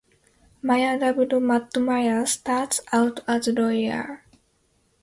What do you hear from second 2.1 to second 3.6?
starts out as a